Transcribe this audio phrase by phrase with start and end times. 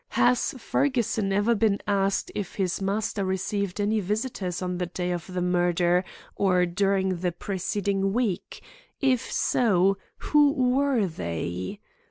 [0.09, 5.27] "'Has Fergusson ever been asked if his master received any visitors on the day of
[5.31, 6.03] the murder
[6.35, 8.63] or during the preceding week?
[8.99, 11.79] If so, who were they?